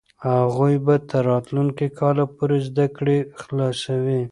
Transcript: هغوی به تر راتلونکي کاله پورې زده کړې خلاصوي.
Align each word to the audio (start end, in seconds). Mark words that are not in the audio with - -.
هغوی 0.29 0.75
به 0.85 0.95
تر 1.09 1.23
راتلونکي 1.31 1.87
کاله 1.99 2.25
پورې 2.37 2.57
زده 2.67 2.85
کړې 2.97 3.17
خلاصوي. 3.41 4.19